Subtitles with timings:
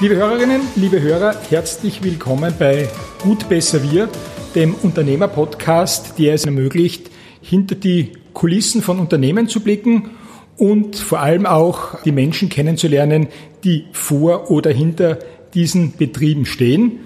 [0.00, 2.88] Liebe Hörerinnen, liebe Hörer, herzlich willkommen bei
[3.20, 4.08] Gut Besser Wir,
[4.54, 7.10] dem Unternehmerpodcast, der es ermöglicht,
[7.42, 10.10] hinter die Kulissen von Unternehmen zu blicken
[10.56, 13.26] und vor allem auch die Menschen kennenzulernen,
[13.64, 15.18] die vor oder hinter
[15.52, 17.00] diesen Betrieben stehen.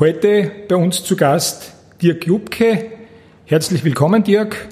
[0.00, 2.86] Heute bei uns zu Gast Dirk Jubke.
[3.44, 4.68] Herzlich willkommen, Dirk.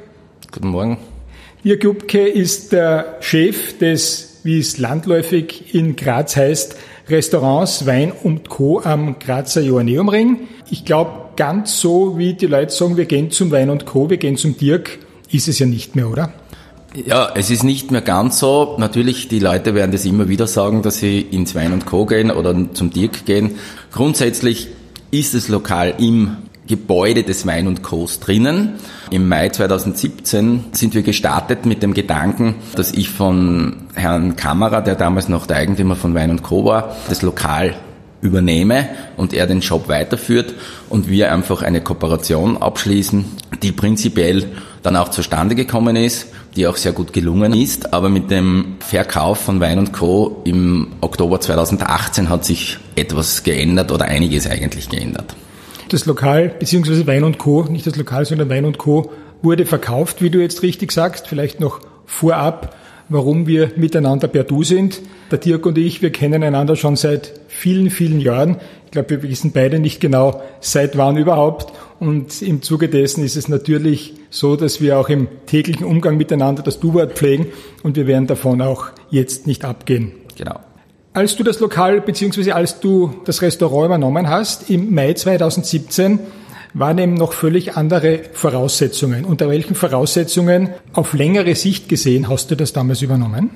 [0.51, 0.99] Guten Morgen.
[1.63, 6.77] Dirk Jubke ist der Chef des, wie es landläufig in Graz heißt,
[7.11, 8.81] Restaurants Wein und Co.
[8.81, 10.49] am Grazer Joanneumring.
[10.71, 14.17] Ich glaube, ganz so wie die Leute sagen, wir gehen zum Wein und Co., wir
[14.17, 14.99] gehen zum Dirk,
[15.31, 16.33] ist es ja nicht mehr, oder?
[16.95, 18.77] Ja, es ist nicht mehr ganz so.
[18.79, 22.07] Natürlich, die Leute werden das immer wieder sagen, dass sie ins Wein und Co.
[22.07, 23.57] gehen oder zum Dirk gehen.
[23.93, 24.69] Grundsätzlich
[25.11, 26.37] ist das Lokal im
[26.71, 28.75] Gebäude des Wein und Co's drinnen.
[29.11, 34.95] Im Mai 2017 sind wir gestartet mit dem Gedanken, dass ich von Herrn Kammerer, der
[34.95, 36.65] damals noch der Eigentümer von Wein und Co.
[36.65, 37.75] war, das Lokal
[38.21, 40.55] übernehme und er den Job weiterführt
[40.89, 43.25] und wir einfach eine Kooperation abschließen,
[43.63, 44.47] die prinzipiell
[44.85, 47.93] dann auch zustande gekommen ist, die auch sehr gut gelungen ist.
[47.93, 50.41] Aber mit dem Verkauf von Wein und Co.
[50.45, 55.35] im Oktober 2018 hat sich etwas geändert oder einiges eigentlich geändert.
[55.91, 59.11] Das Lokal, beziehungsweise Wein und Co., nicht das Lokal, sondern Wein und Co.,
[59.43, 62.77] wurde verkauft, wie du jetzt richtig sagst, vielleicht noch vorab,
[63.09, 65.01] warum wir miteinander per Du sind.
[65.33, 68.59] Der Dirk und ich, wir kennen einander schon seit vielen, vielen Jahren.
[68.85, 71.73] Ich glaube, wir wissen beide nicht genau, seit wann überhaupt.
[71.99, 76.63] Und im Zuge dessen ist es natürlich so, dass wir auch im täglichen Umgang miteinander
[76.63, 77.47] das Du-Wort pflegen
[77.83, 80.13] und wir werden davon auch jetzt nicht abgehen.
[80.37, 80.61] Genau.
[81.13, 82.53] Als du das Lokal bzw.
[82.53, 86.21] als du das Restaurant übernommen hast, im Mai 2017,
[86.73, 89.25] waren eben noch völlig andere Voraussetzungen.
[89.25, 93.51] Unter welchen Voraussetzungen auf längere Sicht gesehen hast du das damals übernommen?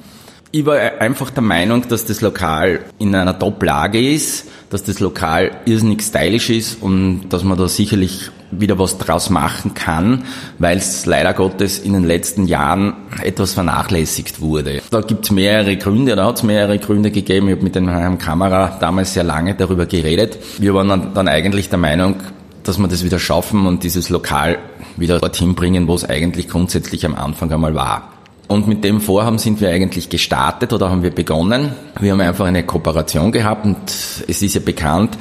[0.54, 5.50] Ich war einfach der Meinung, dass das Lokal in einer Top-Lage ist, dass das Lokal
[5.64, 10.26] irrsinnig stylisch ist und dass man da sicherlich wieder was draus machen kann,
[10.60, 14.80] weil es leider Gottes in den letzten Jahren etwas vernachlässigt wurde.
[14.92, 17.48] Da gibt es mehrere Gründe, da hat es mehrere Gründe gegeben.
[17.48, 20.38] Ich habe mit dem Herrn Kamera damals sehr lange darüber geredet.
[20.58, 22.14] Wir waren dann, dann eigentlich der Meinung,
[22.62, 24.58] dass wir das wieder schaffen und dieses Lokal
[24.96, 28.13] wieder dorthin bringen, wo es eigentlich grundsätzlich am Anfang einmal war.
[28.46, 31.72] Und mit dem Vorhaben sind wir eigentlich gestartet oder haben wir begonnen.
[31.98, 35.16] Wir haben einfach eine Kooperation gehabt und es ist ja bekannt,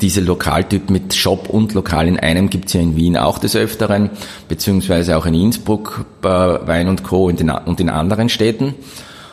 [0.00, 4.10] diese Lokaltyp mit Shop und Lokal in einem gibt's ja in Wien auch des Öfteren,
[4.48, 7.24] beziehungsweise auch in Innsbruck bei Wein und Co.
[7.26, 8.74] und in anderen Städten.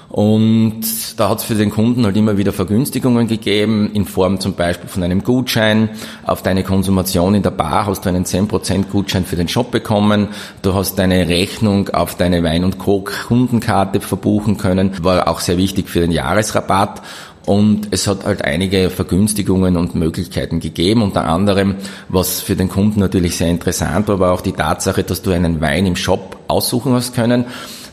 [0.10, 0.82] Und
[1.18, 4.88] da hat es für den Kunden halt immer wieder Vergünstigungen gegeben, in Form zum Beispiel
[4.88, 5.90] von einem Gutschein.
[6.26, 10.30] Auf deine Konsumation in der Bar hast du einen 10% Gutschein für den Shop bekommen.
[10.62, 15.04] Du hast deine Rechnung auf deine Wein- und Co-Kundenkarte verbuchen können.
[15.04, 17.02] War auch sehr wichtig für den Jahresrabatt.
[17.46, 21.04] Und es hat halt einige Vergünstigungen und Möglichkeiten gegeben.
[21.04, 21.76] Unter anderem,
[22.10, 25.62] was für den Kunden natürlich sehr interessant war, war auch die Tatsache, dass du einen
[25.62, 27.46] Wein im Shop aussuchen hast können.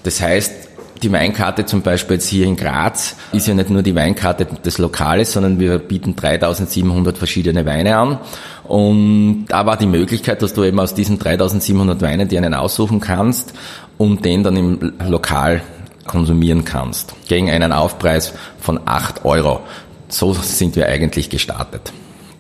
[0.05, 0.63] Das heißt,
[1.03, 4.79] die Weinkarte zum Beispiel jetzt hier in Graz ist ja nicht nur die Weinkarte des
[4.79, 8.19] Lokales, sondern wir bieten 3700 verschiedene Weine an.
[8.65, 13.01] Und da war die Möglichkeit, dass du eben aus diesen 3700 Weinen dir einen aussuchen
[13.01, 13.53] kannst
[13.99, 15.63] und den dann im Lokal
[16.07, 17.15] konsumieren kannst.
[17.29, 19.61] Gegen einen Aufpreis von 8 Euro.
[20.09, 21.93] So sind wir eigentlich gestartet.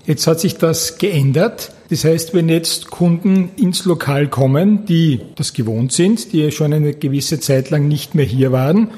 [0.06, 1.72] Jetzt hat sich das geändert.
[1.92, 6.94] Das heißt, wenn jetzt Kunden ins Lokal kommen, die das gewohnt sind, die schon eine
[6.94, 8.88] gewisse Zeit lang nicht mehr hier waren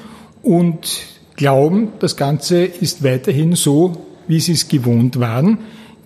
[0.44, 1.00] und
[1.34, 5.58] glauben, das Ganze ist weiterhin so, wie sie es gewohnt waren,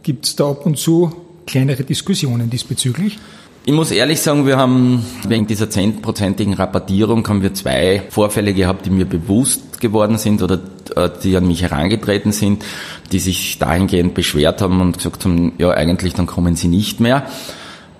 [0.02, 1.12] gibt es da ab und zu
[1.44, 3.18] kleinere Diskussionen diesbezüglich?
[3.66, 8.86] Ich muss ehrlich sagen, wir haben wegen dieser zehnprozentigen Rabattierung haben wir zwei Vorfälle gehabt,
[8.86, 10.58] die mir bewusst geworden sind oder
[10.96, 12.64] äh, die an mich herangetreten sind,
[13.12, 17.24] die sich dahingehend beschwert haben und gesagt haben, ja eigentlich dann kommen sie nicht mehr.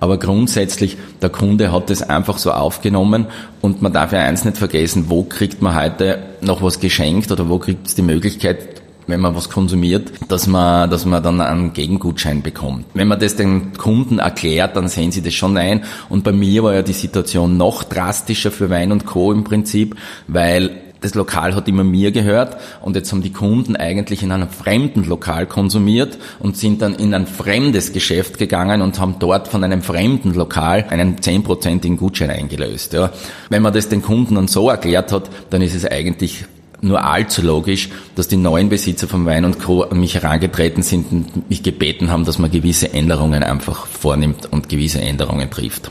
[0.01, 3.27] Aber grundsätzlich, der Kunde hat es einfach so aufgenommen
[3.61, 7.49] und man darf ja eins nicht vergessen, wo kriegt man heute noch was geschenkt oder
[7.49, 8.79] wo kriegt es die Möglichkeit,
[9.09, 12.85] wenn man was konsumiert, dass man, dass man dann einen Gegengutschein bekommt.
[12.95, 15.85] Wenn man das den Kunden erklärt, dann sehen sie das schon ein.
[16.09, 19.33] Und bei mir war ja die Situation noch drastischer für Wein und Co.
[19.33, 19.97] im Prinzip,
[20.29, 24.49] weil das Lokal hat immer mir gehört und jetzt haben die Kunden eigentlich in einem
[24.49, 29.63] fremden Lokal konsumiert und sind dann in ein fremdes Geschäft gegangen und haben dort von
[29.65, 32.93] einem fremden Lokal einen zehnprozentigen Gutschein eingelöst.
[32.93, 33.11] Ja.
[33.49, 36.45] Wenn man das den Kunden dann so erklärt hat, dann ist es eigentlich
[36.81, 39.83] nur allzu logisch, dass die neuen Besitzer von Wein und Co.
[39.83, 44.69] an mich herangetreten sind und mich gebeten haben, dass man gewisse Änderungen einfach vornimmt und
[44.69, 45.91] gewisse Änderungen trifft.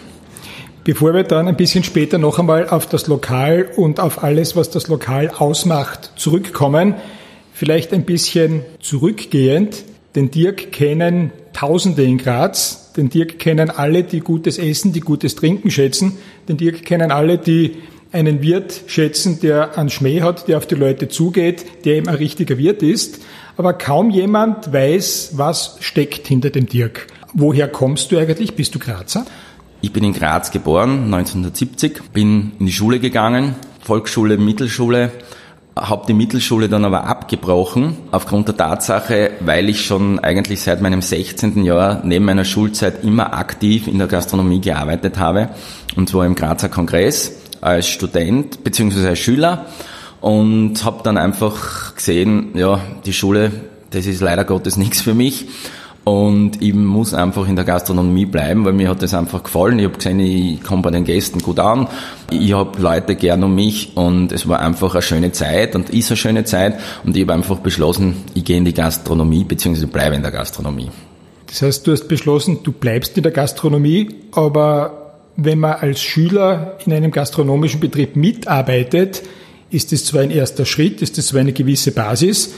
[0.88, 4.70] Bevor wir dann ein bisschen später noch einmal auf das Lokal und auf alles, was
[4.70, 6.96] das Lokal ausmacht, zurückkommen,
[7.58, 9.84] Vielleicht ein bisschen zurückgehend.
[10.16, 12.94] Den Dirk kennen Tausende in Graz.
[12.96, 16.20] Den Dirk kennen alle, die gutes Essen, die gutes Trinken schätzen.
[16.48, 17.78] Den Dirk kennen alle, die
[18.12, 22.14] einen Wirt schätzen, der einen Schmäh hat, der auf die Leute zugeht, der eben ein
[22.14, 23.22] richtiger Wirt ist.
[23.58, 27.08] Aber kaum jemand weiß, was steckt hinter dem Dirk.
[27.34, 28.54] Woher kommst du eigentlich?
[28.54, 29.26] Bist du Grazer?
[29.80, 35.12] Ich bin in Graz geboren, 1970, bin in die Schule gegangen, Volksschule, Mittelschule,
[35.76, 41.04] habe die Mittelschule dann aber abgebrochen, aufgrund der Tatsache, weil ich schon eigentlich seit meinem
[41.04, 41.64] 16.
[41.64, 45.50] Jahr neben meiner Schulzeit immer aktiv in der Gastronomie gearbeitet habe,
[45.96, 49.10] und zwar im Grazer Kongress als Student bzw.
[49.10, 49.68] als Schüler
[50.22, 53.52] und habe dann einfach gesehen, ja, die Schule,
[53.92, 55.46] das ist leider Gottes nichts für mich
[56.08, 59.78] und ich muss einfach in der Gastronomie bleiben, weil mir hat das einfach gefallen.
[59.78, 61.90] Ich habe gesehen, ich komme bei den Gästen gut an.
[62.32, 66.10] Ich habe Leute gern um mich und es war einfach eine schöne Zeit und ist
[66.10, 66.80] eine schöne Zeit.
[67.04, 69.86] Und ich habe einfach beschlossen, ich gehe in die Gastronomie bzw.
[69.86, 70.90] bleibe in der Gastronomie.
[71.48, 76.78] Das heißt, du hast beschlossen, du bleibst in der Gastronomie, aber wenn man als Schüler
[76.86, 79.24] in einem gastronomischen Betrieb mitarbeitet,
[79.72, 82.54] ist es zwar ein erster Schritt, ist es zwar eine gewisse Basis,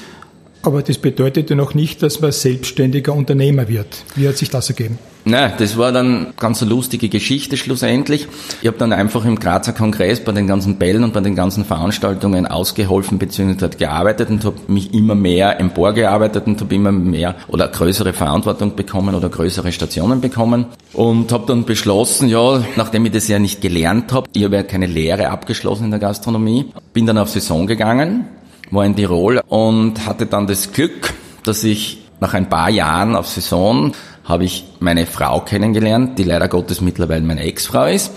[0.62, 4.04] aber das bedeutet ja noch nicht, dass man selbstständiger Unternehmer wird.
[4.16, 5.00] Wie hat sich das ergeben?
[5.26, 8.28] Nein, das war dann ganz eine lustige Geschichte schlussendlich.
[8.62, 11.66] Ich habe dann einfach im Grazer Kongress bei den ganzen Bällen und bei den ganzen
[11.66, 13.68] Veranstaltungen ausgeholfen bzw.
[13.78, 19.14] gearbeitet und habe mich immer mehr emporgearbeitet und habe immer mehr oder größere Verantwortung bekommen
[19.14, 24.14] oder größere Stationen bekommen und habe dann beschlossen, ja, nachdem ich das ja nicht gelernt
[24.14, 28.26] habe, ich habe ja keine Lehre abgeschlossen in der Gastronomie, bin dann auf Saison gegangen
[28.72, 31.14] war in Tirol und hatte dann das Glück,
[31.44, 33.94] dass ich nach ein paar Jahren auf Saison
[34.26, 38.12] habe ich meine Frau kennengelernt, die leider Gottes mittlerweile meine Ex-Frau ist.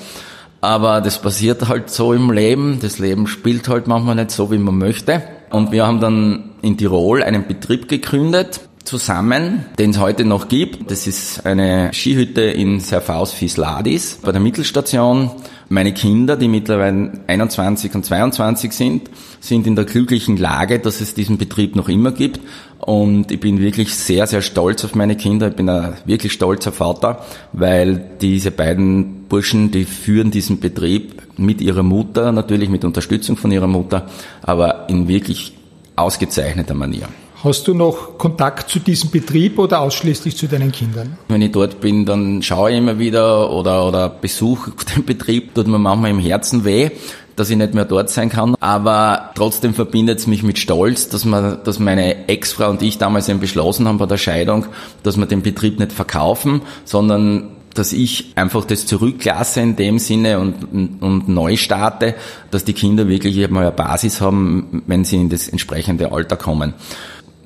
[0.60, 2.78] Aber das passiert halt so im Leben.
[2.80, 5.22] Das Leben spielt halt manchmal nicht so, wie man möchte.
[5.50, 10.90] Und wir haben dann in Tirol einen Betrieb gegründet, zusammen, den es heute noch gibt.
[10.90, 15.30] Das ist eine Skihütte in Serfaus Fisladis bei der Mittelstation.
[15.68, 21.14] Meine Kinder, die mittlerweile 21 und 22 sind, sind in der glücklichen Lage, dass es
[21.14, 22.40] diesen Betrieb noch immer gibt.
[22.78, 25.48] Und ich bin wirklich sehr, sehr stolz auf meine Kinder.
[25.48, 31.60] Ich bin ein wirklich stolzer Vater, weil diese beiden Burschen, die führen diesen Betrieb mit
[31.60, 34.06] ihrer Mutter, natürlich mit Unterstützung von ihrer Mutter,
[34.42, 35.54] aber in wirklich
[35.96, 37.08] ausgezeichneter Manier.
[37.44, 41.18] Hast du noch Kontakt zu diesem Betrieb oder ausschließlich zu deinen Kindern?
[41.26, 45.66] Wenn ich dort bin, dann schaue ich immer wieder oder, oder besuche den Betrieb, tut
[45.66, 46.90] mir manchmal im Herzen weh,
[47.34, 48.54] dass ich nicht mehr dort sein kann.
[48.60, 53.28] Aber trotzdem verbindet es mich mit Stolz, dass, man, dass meine Ex-Frau und ich damals
[53.28, 54.66] eben beschlossen haben bei der Scheidung,
[55.02, 60.38] dass wir den Betrieb nicht verkaufen, sondern dass ich einfach das zurücklasse in dem Sinne
[60.38, 62.14] und, und neu starte,
[62.52, 66.74] dass die Kinder wirklich einmal eine Basis haben, wenn sie in das entsprechende Alter kommen.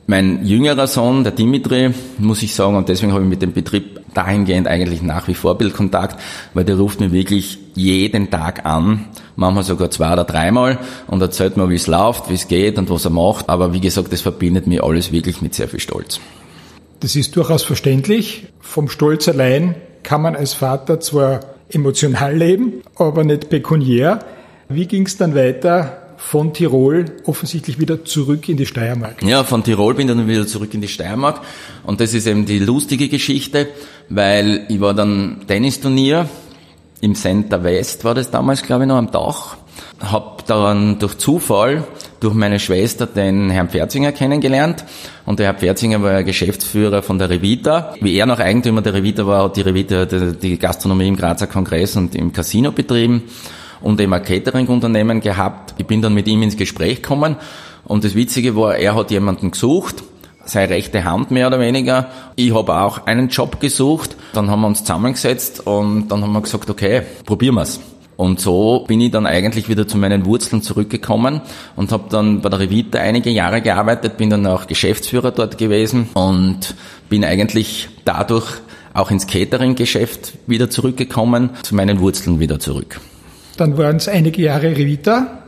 [0.08, 4.00] Mein jüngerer Sohn, der Dimitri, muss ich sagen, und deswegen habe ich mit dem Betrieb
[4.14, 6.20] dahingehend eigentlich nach wie vor Bildkontakt,
[6.54, 11.56] weil der ruft mir wirklich jeden Tag an, manchmal sogar zwei oder dreimal und erzählt
[11.56, 13.48] mir, wie es läuft, wie es geht und was er macht.
[13.48, 16.20] Aber wie gesagt, das verbindet mir alles wirklich mit sehr viel Stolz.
[17.00, 18.46] Das ist durchaus verständlich.
[18.60, 19.74] Vom Stolz allein
[20.04, 24.20] kann man als Vater zwar emotional leben, aber nicht pekuniär.
[24.68, 26.05] Wie ging es dann weiter?
[26.16, 29.22] Von Tirol offensichtlich wieder zurück in die Steiermark.
[29.22, 31.40] Ja, von Tirol bin ich dann wieder zurück in die Steiermark.
[31.84, 33.68] Und das ist eben die lustige Geschichte,
[34.08, 36.28] weil ich war dann Tennisturnier
[37.00, 39.56] im Center West war das damals, glaube ich, noch am Dach.
[40.00, 41.84] Hab dann durch Zufall
[42.20, 44.84] durch meine Schwester den Herrn Pferzinger kennengelernt.
[45.26, 47.94] Und der Herr Pferzinger war Geschäftsführer von der Revita.
[48.00, 51.96] Wie er noch Eigentümer der Revita war, hat die Revita die Gastronomie im Grazer Kongress
[51.96, 53.24] und im Casino betrieben
[53.80, 55.74] und eben ein Catering-Unternehmen gehabt.
[55.78, 57.36] Ich bin dann mit ihm ins Gespräch gekommen
[57.84, 60.02] und das Witzige war, er hat jemanden gesucht,
[60.44, 62.08] seine rechte Hand mehr oder weniger.
[62.36, 64.16] Ich habe auch einen Job gesucht.
[64.32, 67.80] Dann haben wir uns zusammengesetzt und dann haben wir gesagt, okay, probieren wir's.
[68.16, 71.42] Und so bin ich dann eigentlich wieder zu meinen Wurzeln zurückgekommen
[71.76, 76.08] und habe dann bei der Revita einige Jahre gearbeitet, bin dann auch Geschäftsführer dort gewesen
[76.14, 76.74] und
[77.10, 78.46] bin eigentlich dadurch
[78.94, 83.00] auch ins Catering-Geschäft wieder zurückgekommen, zu meinen Wurzeln wieder zurück.
[83.56, 85.42] Dann waren es einige Jahre Revita.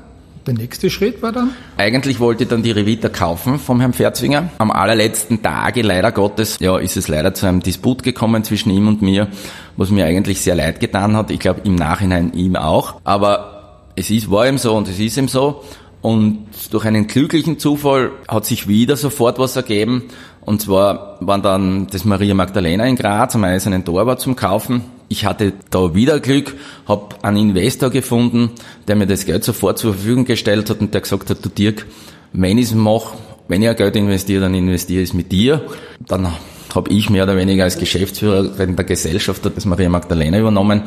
[0.47, 1.50] Der nächste Schritt war dann?
[1.77, 4.50] Eigentlich wollte ich dann die Revita kaufen vom Herrn Pferzwinger.
[4.57, 8.88] Am allerletzten Tage, leider Gottes, ja, ist es leider zu einem Disput gekommen zwischen ihm
[8.88, 9.29] und mir,
[9.77, 11.31] was mir eigentlich sehr leid getan hat.
[11.31, 12.99] Ich glaube, im Nachhinein ihm auch.
[13.05, 15.65] Aber es ist, war ihm so und es ist ihm so.
[16.00, 20.05] Und durch einen glücklichen Zufall hat sich wieder sofort was ergeben.
[20.49, 25.25] Und zwar waren dann das Maria Magdalena in Graz am Eisernen Torwart zum Kaufen ich
[25.25, 26.55] hatte da wieder Glück,
[26.87, 28.50] habe einen Investor gefunden,
[28.87, 31.87] der mir das Geld sofort zur Verfügung gestellt hat und der gesagt hat, du Dirk,
[32.33, 33.17] wenn ich es mache,
[33.49, 35.62] wenn ich Geld investiere, dann investiere ich es mit dir.
[36.07, 36.28] Dann
[36.75, 40.83] habe ich mehr oder weniger als Geschäftsführer in der Gesellschaft das Maria Magdalena übernommen.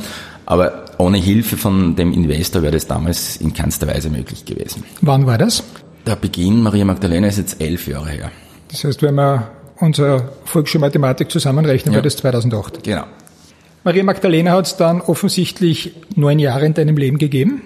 [0.46, 4.84] Aber ohne Hilfe von dem Investor wäre das damals in keinster Weise möglich gewesen.
[5.01, 5.63] Wann war das?
[6.06, 8.32] Der Beginn Maria Magdalena ist jetzt elf Jahre her.
[8.72, 9.50] Das heißt, wenn wir
[9.80, 11.98] unsere Volksschulmathematik zusammenrechnen, ja.
[11.98, 12.84] war das 2008.
[12.84, 13.04] Genau.
[13.84, 17.63] Maria Magdalena hat es dann offensichtlich neun Jahre in deinem Leben gegeben.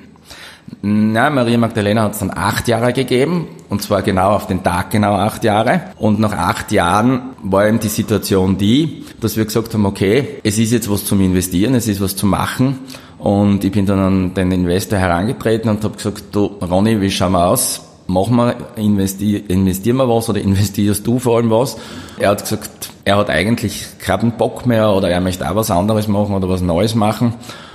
[0.82, 4.90] Na, Maria Magdalena hat es dann acht Jahre gegeben, und zwar genau auf den Tag
[4.92, 5.82] genau acht Jahre.
[5.98, 10.58] Und nach acht Jahren war eben die Situation die, dass wir gesagt haben, okay, es
[10.58, 12.80] ist jetzt was zum Investieren, es ist was zu machen.
[13.20, 17.34] Und ich bin dann an den Investor herangetreten und habe gesagt, du Ronny, wie schauen
[17.34, 17.85] wir aus?
[18.08, 21.78] Machen wir, investieren, investieren wir was oder investierst du vor allem was?
[22.20, 26.08] Er hat gesagt, er hat eigentlich keinen Bock mehr oder er möchte auch was anderes
[26.08, 27.34] machen oder was Neues machen.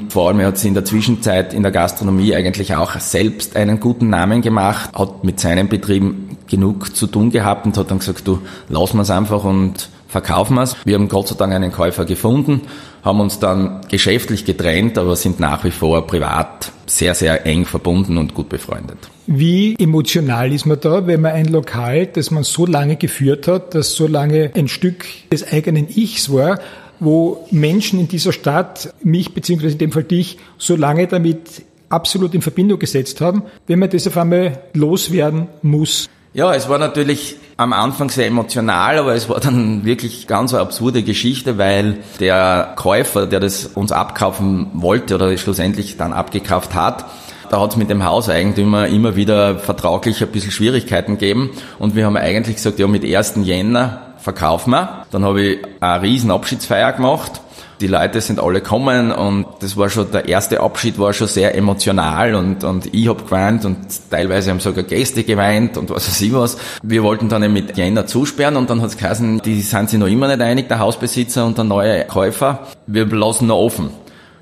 [0.08, 3.80] Vor allem er hat sich in der Zwischenzeit in der Gastronomie eigentlich auch selbst einen
[3.80, 8.26] guten Namen gemacht, hat mit seinen Betrieben genug zu tun gehabt und hat dann gesagt,
[8.26, 10.76] du, lass wir es einfach und verkaufen wir es.
[10.84, 12.62] Wir haben Gott sei Dank einen Käufer gefunden,
[13.02, 18.18] haben uns dann geschäftlich getrennt, aber sind nach wie vor privat sehr, sehr eng verbunden
[18.18, 18.98] und gut befreundet.
[19.26, 23.74] Wie emotional ist man da, wenn man ein Lokal, das man so lange geführt hat,
[23.74, 26.58] das so lange ein Stück des eigenen Ichs war,
[26.98, 32.34] wo Menschen in dieser Stadt, mich beziehungsweise in dem Fall dich, so lange damit absolut
[32.34, 36.08] in Verbindung gesetzt haben, wenn man das auf einmal loswerden muss?
[36.32, 40.62] Ja, es war natürlich am Anfang sehr emotional, aber es war dann wirklich ganz eine
[40.62, 47.04] absurde Geschichte, weil der Käufer, der das uns abkaufen wollte oder schlussendlich dann abgekauft hat,
[47.50, 52.06] da hat es mit dem Hauseigentümer immer wieder vertraglich ein bisschen Schwierigkeiten gegeben und wir
[52.06, 53.34] haben eigentlich gesagt, ja mit 1.
[53.42, 55.04] Jänner verkaufen wir.
[55.10, 57.42] Dann habe ich eine riesen Abschiedsfeier gemacht.
[57.80, 61.54] Die Leute sind alle gekommen und das war schon, der erste Abschied war schon sehr
[61.54, 63.78] emotional und, und ich habe geweint und
[64.10, 66.58] teilweise haben sogar Gäste geweint und was weiß ich was.
[66.82, 70.08] Wir wollten dann mit Jänner zusperren und dann hat es geheißen, die sind sich noch
[70.08, 72.66] immer nicht einig, der Hausbesitzer und der neue Käufer.
[72.87, 73.90] Wir lassen noch offen.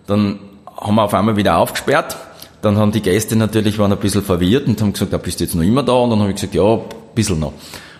[0.06, 0.40] Dann
[0.76, 2.16] haben wir auf einmal wieder aufgesperrt
[2.60, 5.44] dann haben die Gäste natürlich waren ein bisschen verwirrt und haben gesagt, ja, bist du
[5.44, 5.92] jetzt noch immer da?
[5.92, 6.80] Und dann habe ich gesagt, ja, ein
[7.14, 7.52] bisschen noch.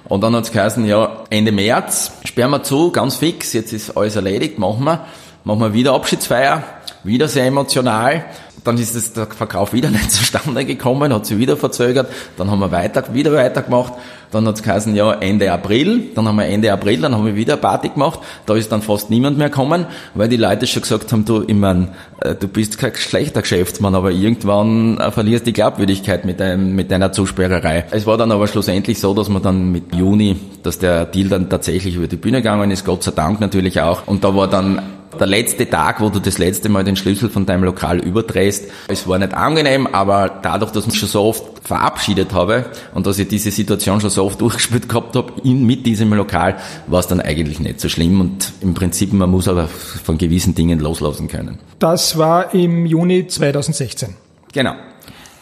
[0.09, 3.97] Und dann hat es geheißen, ja, Ende März sperren wir zu, ganz fix, jetzt ist
[3.97, 5.07] alles erledigt, machen wir.
[5.45, 6.63] Machen wir wieder Abschiedsfeier,
[7.05, 8.25] wieder sehr emotional.
[8.65, 12.11] Dann ist es der Verkauf wieder nicht zustande gekommen, hat sich wieder verzögert.
[12.37, 13.95] Dann haben wir weiter, wieder weitergemacht.
[14.31, 16.11] Dann hat es geheißen, ja, Ende April.
[16.15, 18.21] Dann haben wir Ende April, dann haben wir wieder Party gemacht.
[18.45, 21.55] Da ist dann fast niemand mehr gekommen, weil die Leute schon gesagt haben, du, ich
[21.55, 21.89] mein,
[22.21, 26.91] äh, du bist kein schlechter Geschäftsmann, aber irgendwann äh, verlierst die Glaubwürdigkeit mit, deinem, mit
[26.91, 27.87] deiner Zusperrerei.
[27.91, 31.49] Es war dann aber schlussendlich so, dass man dann mit Juni, dass der Deal dann
[31.49, 34.07] tatsächlich über die Bühne gegangen ist, Gott sei Dank natürlich auch.
[34.07, 34.83] Und da war dann
[35.21, 38.71] der letzte Tag, wo du das letzte Mal den Schlüssel von deinem Lokal überdrehst.
[38.89, 43.07] Es war nicht angenehm, aber dadurch, dass ich mich schon so oft verabschiedet habe und
[43.07, 46.57] dass ich diese Situation schon so oft durchgespielt gehabt habe in, mit diesem Lokal,
[46.87, 50.55] war es dann eigentlich nicht so schlimm und im Prinzip, man muss aber von gewissen
[50.55, 51.59] Dingen loslassen können.
[51.79, 54.15] Das war im Juni 2016.
[54.53, 54.75] Genau.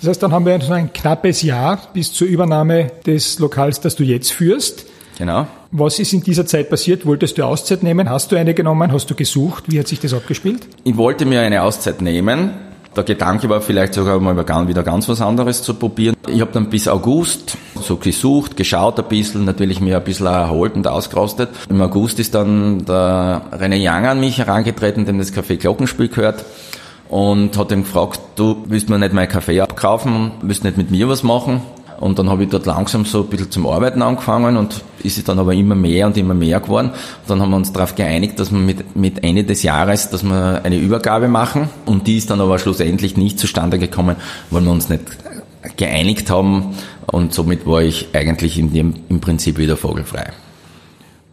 [0.00, 4.02] Das heißt, dann haben wir ein knappes Jahr bis zur Übernahme des Lokals, das du
[4.02, 4.85] jetzt führst.
[5.18, 5.47] Genau.
[5.73, 7.07] Was ist in dieser Zeit passiert?
[7.07, 8.09] Wolltest du Auszeit nehmen?
[8.09, 8.93] Hast du eine genommen?
[8.93, 9.65] Hast du gesucht?
[9.67, 10.67] Wie hat sich das abgespielt?
[10.85, 12.51] Ich wollte mir eine Auszeit nehmen.
[12.95, 14.37] Der Gedanke war vielleicht sogar mal
[14.69, 16.17] wieder ganz was anderes zu probieren.
[16.29, 20.77] Ich habe dann bis August so gesucht, geschaut ein bisschen, natürlich mir ein bisschen erholt
[20.77, 21.51] und ausgerostet.
[21.69, 26.45] Im August ist dann der René Young an mich herangetreten, dem das Café Glockenspiel gehört
[27.09, 31.09] und hat ihn gefragt, du willst mir nicht mein Kaffee abkaufen, willst nicht mit mir
[31.09, 31.61] was machen?
[32.00, 35.25] Und dann habe ich dort langsam so ein bisschen zum Arbeiten angefangen und ist es
[35.25, 36.88] dann aber immer mehr und immer mehr geworden.
[36.91, 40.23] Und dann haben wir uns darauf geeinigt, dass wir mit, mit Ende des Jahres, dass
[40.23, 41.69] wir eine Übergabe machen.
[41.87, 44.17] Und die ist dann aber schlussendlich nicht zustande gekommen,
[44.50, 45.03] weil wir uns nicht
[45.76, 46.75] geeinigt haben.
[47.07, 50.33] Und somit war ich eigentlich in dem, im Prinzip wieder vogelfrei.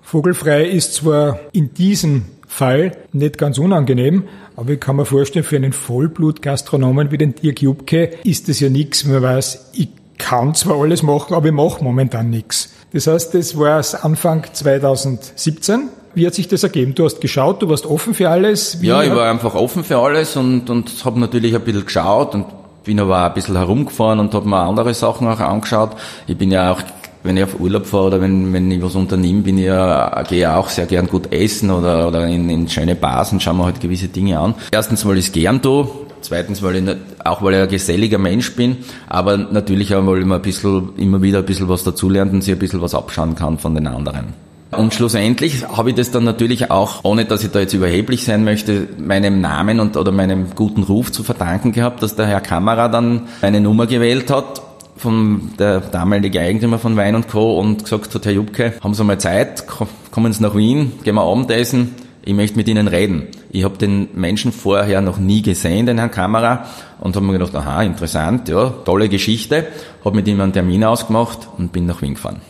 [0.01, 5.55] Vogelfrei ist zwar in diesem Fall nicht ganz unangenehm, aber ich kann mir vorstellen, für
[5.55, 10.79] einen Vollblut-Gastronomen wie den Dirk Jubke ist das ja nichts, man weiß, ich kann zwar
[10.81, 12.73] alles machen, aber ich mache momentan nichts.
[12.93, 15.89] Das heißt, das war Anfang 2017.
[16.15, 16.93] Wie hat sich das ergeben?
[16.93, 18.81] Du hast geschaut, du warst offen für alles?
[18.81, 22.35] Wie ja, ich war einfach offen für alles und, und habe natürlich ein bisschen geschaut
[22.35, 22.45] und
[22.83, 25.91] bin aber auch ein bisschen herumgefahren und habe mir andere Sachen auch angeschaut.
[26.27, 26.81] Ich bin ja auch
[27.23, 30.41] wenn ich auf Urlaub fahre oder wenn, wenn ich was unternehme, bin ich ja, gehe
[30.41, 33.65] ja auch sehr gern gut essen oder, oder in, in schöne Bars und schaue mir
[33.65, 34.55] halt gewisse Dinge an.
[34.71, 35.87] Erstens, weil ich es gern tue.
[36.23, 38.77] Zweitens, weil ich auch weil ich ein geselliger Mensch bin,
[39.07, 42.41] aber natürlich auch, weil ich mir ein bisschen, immer wieder ein bisschen was dazulernt und
[42.41, 44.33] sich ein bisschen was abschauen kann von den anderen.
[44.77, 48.43] Und schlussendlich habe ich das dann natürlich auch, ohne dass ich da jetzt überheblich sein
[48.43, 52.87] möchte, meinem Namen und oder meinem guten Ruf zu verdanken gehabt, dass der Herr Kamera
[52.87, 54.63] dann eine Nummer gewählt hat
[54.95, 57.59] von der damalige Eigentümer von Wein und Co.
[57.59, 59.65] und gesagt hat, Herr Jubke, haben Sie mal Zeit,
[60.11, 61.93] kommen Sie nach Wien, gehen wir Abendessen,
[62.25, 63.27] ich möchte mit Ihnen reden.
[63.51, 66.65] Ich habe den Menschen vorher noch nie gesehen, den Herrn Kamera,
[66.99, 69.67] und habe mir gedacht, aha, interessant, ja, tolle Geschichte,
[70.05, 72.41] habe mit ihm einen Termin ausgemacht und bin nach Wien gefahren.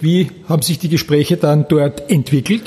[0.00, 2.64] Wie haben sich die Gespräche dann dort entwickelt?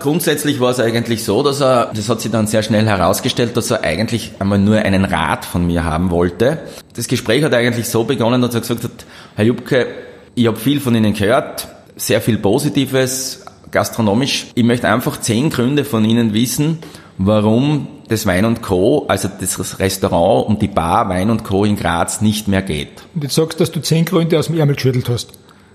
[0.00, 3.70] Grundsätzlich war es eigentlich so, dass er, das hat sich dann sehr schnell herausgestellt, dass
[3.70, 6.60] er eigentlich einmal nur einen Rat von mir haben wollte.
[6.94, 8.92] Das Gespräch hat eigentlich so begonnen, dass er gesagt hat,
[9.34, 9.86] Herr Jubke,
[10.34, 14.48] ich habe viel von Ihnen gehört, sehr viel Positives, gastronomisch.
[14.54, 16.78] Ich möchte einfach zehn Gründe von Ihnen wissen,
[17.18, 21.64] warum das Wein und Co., also das Restaurant und die Bar Wein und Co.
[21.64, 23.02] in Graz nicht mehr geht.
[23.14, 25.32] Und jetzt sagst du, dass du zehn Gründe aus dem Ärmel geschüttelt hast.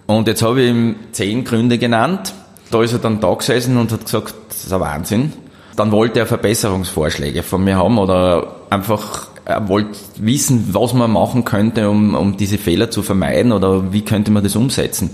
[0.07, 2.33] Und jetzt habe ich ihm zehn Gründe genannt
[2.73, 5.33] da ist er dann da gesessen und hat gesagt, das ist ein Wahnsinn.
[5.75, 11.43] Dann wollte er Verbesserungsvorschläge von mir haben oder einfach er wollte wissen, was man machen
[11.43, 15.09] könnte, um, um diese Fehler zu vermeiden oder wie könnte man das umsetzen.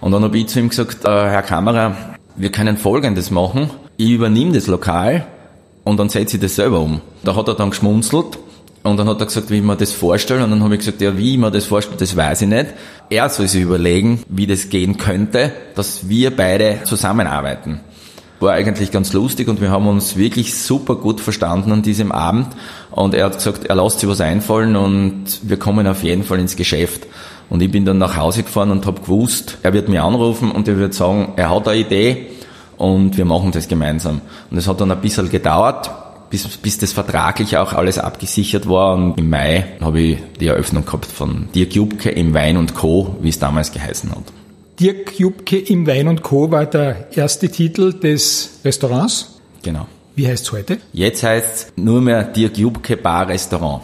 [0.00, 1.96] Und dann habe ich zu ihm gesagt, äh, Herr Kamera,
[2.36, 3.70] wir können Folgendes machen.
[3.96, 5.26] Ich übernehme das Lokal
[5.84, 7.00] und dann setze ich das selber um.
[7.24, 8.38] Da hat er dann geschmunzelt
[8.84, 10.44] und dann hat er gesagt, wie ich mir das vorstelle.
[10.44, 12.66] Und dann habe ich gesagt, ja, wie ich mir das vorstelle, das weiß ich nicht.
[13.10, 17.80] Er soll sich überlegen, wie das gehen könnte, dass wir beide zusammenarbeiten.
[18.40, 22.48] War eigentlich ganz lustig und wir haben uns wirklich super gut verstanden an diesem Abend.
[22.90, 26.38] Und er hat gesagt, er lässt sich was einfallen und wir kommen auf jeden Fall
[26.38, 27.06] ins Geschäft.
[27.50, 30.68] Und ich bin dann nach Hause gefahren und habe gewusst, er wird mir anrufen und
[30.68, 32.26] er wird sagen, er hat eine Idee
[32.76, 34.20] und wir machen das gemeinsam.
[34.50, 35.90] Und es hat dann ein bisschen gedauert
[36.30, 38.94] bis, bis das vertraglich auch alles abgesichert war.
[38.94, 43.16] Und im Mai habe ich die Eröffnung gehabt von Dirk Jubke im Wein und Co.,
[43.20, 44.37] wie es damals geheißen hat.
[44.80, 46.52] Dirk Jubke im Wein und Co.
[46.52, 49.40] war der erste Titel des Restaurants.
[49.62, 49.88] Genau.
[50.14, 50.78] Wie heißt es heute?
[50.92, 53.82] Jetzt heißt es nur mehr Dirk Jubke Bar Restaurant.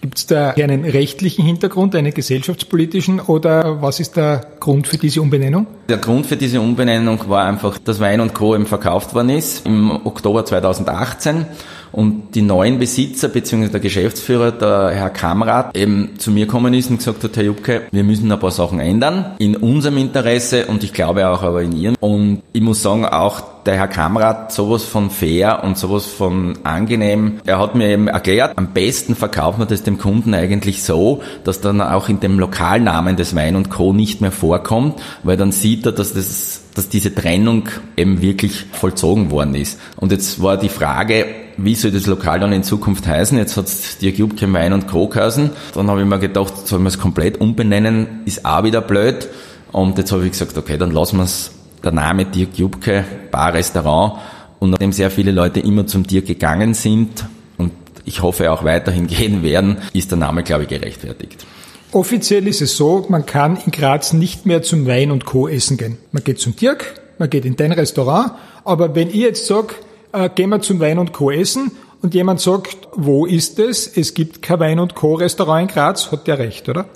[0.00, 5.20] Gibt es da einen rechtlichen Hintergrund, einen gesellschaftspolitischen oder was ist der Grund für diese
[5.20, 5.66] Umbenennung?
[5.88, 8.54] Der Grund für diese Umbenennung war einfach, dass Wein und Co.
[8.54, 11.44] eben verkauft worden ist im Oktober 2018
[11.92, 13.68] und die neuen Besitzer bzw.
[13.68, 17.82] der Geschäftsführer, der Herr Kamrat, eben zu mir gekommen ist und gesagt hat, Herr Jubke,
[17.90, 21.72] wir müssen ein paar Sachen ändern in unserem Interesse und ich glaube auch aber in
[21.72, 21.96] Ihrem.
[22.00, 27.40] Und ich muss sagen, auch der Herr Kamrat sowas von fair und sowas von angenehm.
[27.44, 31.60] Er hat mir eben erklärt, am besten verkauft man das dem Kunden eigentlich so, dass
[31.60, 33.92] dann auch in dem Lokalnamen des Wein und Co.
[33.92, 39.32] nicht mehr vorkommt, weil dann sieht er, dass das dass diese Trennung eben wirklich vollzogen
[39.32, 39.80] worden ist.
[39.96, 41.26] Und jetzt war die Frage,
[41.58, 43.36] wie soll das Lokal dann in Zukunft heißen?
[43.36, 45.08] Jetzt hat es Dirk Jubke Wein und Co.
[45.08, 45.50] geheißen.
[45.74, 48.20] Dann habe ich mir gedacht, sollen wir es komplett umbenennen?
[48.24, 49.28] Ist auch wieder blöd.
[49.72, 51.50] Und jetzt habe ich gesagt, okay, dann lassen wir es
[51.82, 54.20] der Name Dirk Jubke Bar Restaurant.
[54.60, 57.24] Und nachdem sehr viele Leute immer zum Dirk gegangen sind
[57.58, 57.72] und
[58.04, 61.44] ich hoffe auch weiterhin gehen werden, ist der Name, glaube ich, gerechtfertigt.
[61.90, 65.48] Offiziell ist es so, man kann in Graz nicht mehr zum Wein und Co.
[65.48, 65.96] essen gehen.
[66.12, 68.32] Man geht zum Dirk, man geht in dein Restaurant,
[68.64, 69.74] aber wenn ich jetzt sage,
[70.12, 71.30] äh, gehen wir zum Wein und Co.
[71.30, 73.86] essen und jemand sagt, wo ist es?
[73.86, 75.14] Es gibt kein Wein und Co.
[75.14, 76.86] Restaurant in Graz, hat der recht, oder?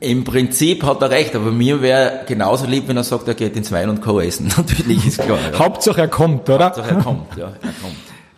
[0.00, 3.56] Im Prinzip hat er recht, aber mir wäre genauso lieb, wenn er sagt, er geht
[3.56, 4.20] ins Wein und Co.
[4.20, 4.48] essen.
[4.56, 5.38] Natürlich ist klar.
[5.52, 5.58] Ja.
[5.58, 6.66] Hauptsache er kommt, oder?
[6.66, 7.96] Hauptsache er kommt, ja, er kommt.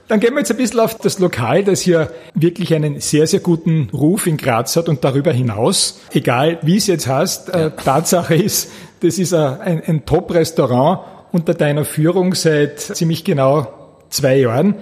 [0.08, 3.40] Dann gehen wir jetzt ein bisschen auf das Lokal, das hier wirklich einen sehr, sehr
[3.40, 7.70] guten Ruf in Graz hat und darüber hinaus, egal wie es jetzt heißt, äh, ja.
[7.70, 11.00] Tatsache ist, das ist ein, ein Top-Restaurant
[11.32, 13.85] unter deiner Führung seit ziemlich genau
[14.16, 14.74] zwei Jahren.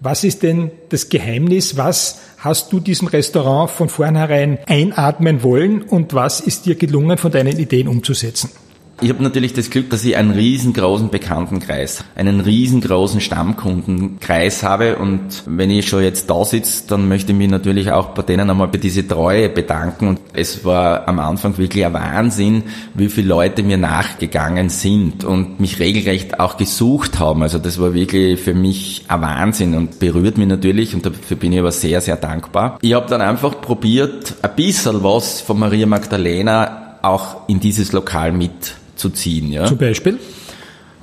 [0.00, 1.76] Was ist denn das Geheimnis?
[1.76, 7.32] Was hast du diesem Restaurant von vornherein einatmen wollen und was ist dir gelungen, von
[7.32, 8.50] deinen Ideen umzusetzen?
[9.02, 15.42] Ich habe natürlich das Glück, dass ich einen riesengroßen Bekanntenkreis, einen riesengroßen Stammkundenkreis habe und
[15.44, 18.70] wenn ich schon jetzt da sitze, dann möchte ich mich natürlich auch bei denen einmal
[18.72, 22.62] für diese Treue bedanken und es war am Anfang wirklich ein Wahnsinn,
[22.94, 27.42] wie viele Leute mir nachgegangen sind und mich regelrecht auch gesucht haben.
[27.42, 31.52] Also das war wirklich für mich ein Wahnsinn und berührt mich natürlich und dafür bin
[31.52, 32.78] ich aber sehr, sehr dankbar.
[32.80, 38.32] Ich habe dann einfach probiert, ein bisschen was von Maria Magdalena auch in dieses Lokal
[38.32, 39.52] mit zu ziehen.
[39.52, 39.66] Ja.
[39.66, 40.18] Zum Beispiel?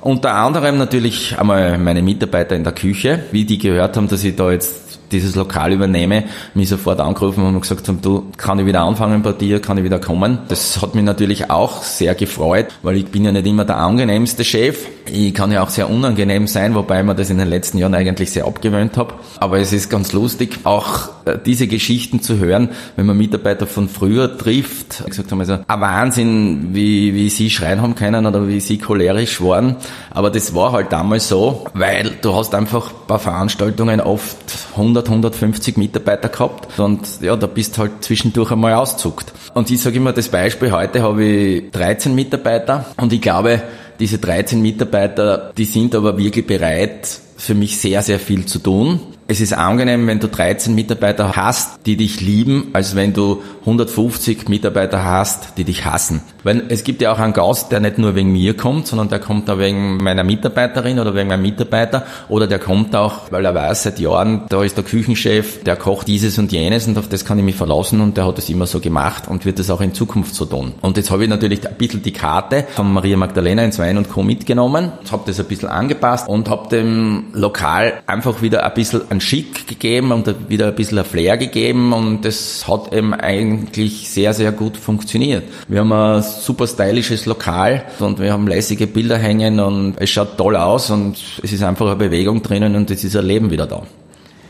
[0.00, 4.36] Unter anderem natürlich einmal meine Mitarbeiter in der Küche, wie die gehört haben, dass ich
[4.36, 8.82] da jetzt dieses Lokal übernehme, mich sofort angerufen und gesagt haben, du, kann ich wieder
[8.82, 10.38] anfangen bei dir, kann ich wieder kommen.
[10.48, 14.44] Das hat mich natürlich auch sehr gefreut, weil ich bin ja nicht immer der angenehmste
[14.44, 14.86] Chef.
[15.06, 18.30] Ich kann ja auch sehr unangenehm sein, wobei mir das in den letzten Jahren eigentlich
[18.30, 19.14] sehr abgewöhnt habe.
[19.38, 23.88] Aber es ist ganz lustig, auch äh, diese Geschichten zu hören, wenn man Mitarbeiter von
[23.88, 25.00] früher trifft.
[25.00, 28.78] Ich gesagt haben, also ein Wahnsinn, wie, wie sie schreien haben können oder wie sie
[28.78, 29.76] cholerisch waren.
[30.10, 34.36] Aber das war halt damals so, weil du hast einfach bei Veranstaltungen oft
[34.72, 39.32] 100 100, 150 Mitarbeiter gehabt und ja, da bist halt zwischendurch einmal auszuckt.
[39.54, 43.62] Und ich sage immer das Beispiel, heute habe ich 13 Mitarbeiter und ich glaube,
[44.00, 49.00] diese 13 Mitarbeiter, die sind aber wirklich bereit, für mich sehr, sehr viel zu tun.
[49.26, 54.48] Es ist angenehm, wenn du 13 Mitarbeiter hast, die dich lieben, als wenn du 150
[54.50, 56.20] Mitarbeiter hast, die dich hassen.
[56.42, 59.20] Weil es gibt ja auch einen Gast, der nicht nur wegen mir kommt, sondern der
[59.20, 63.54] kommt auch wegen meiner Mitarbeiterin oder wegen meinem Mitarbeiter oder der kommt auch, weil er
[63.54, 67.24] weiß seit Jahren, da ist der Küchenchef, der kocht dieses und jenes und auf das
[67.24, 69.80] kann ich mich verlassen und der hat es immer so gemacht und wird es auch
[69.80, 70.74] in Zukunft so tun.
[70.82, 74.10] Und jetzt habe ich natürlich ein bisschen die Karte von Maria Magdalena ins Wein und
[74.10, 74.22] Co.
[74.22, 79.20] mitgenommen, habe das ein bisschen angepasst und habe dem Lokal einfach wieder ein bisschen einen
[79.20, 84.34] Schick gegeben und wieder ein bisschen ein Flair gegeben und das hat eben eigentlich sehr,
[84.34, 85.44] sehr gut funktioniert.
[85.68, 90.36] Wir haben ein super stylisches Lokal und wir haben lässige Bilder hängen und es schaut
[90.36, 93.66] toll aus und es ist einfach eine Bewegung drinnen und es ist ein Leben wieder
[93.66, 93.86] da.